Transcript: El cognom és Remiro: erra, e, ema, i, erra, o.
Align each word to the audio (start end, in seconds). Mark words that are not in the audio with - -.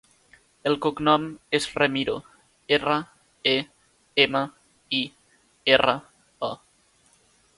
El 0.69 0.77
cognom 0.85 1.25
és 1.57 1.67
Remiro: 1.79 2.15
erra, 2.79 2.95
e, 3.53 3.53
ema, 4.25 4.43
i, 5.01 5.05
erra, 5.75 5.95
o. 6.51 6.53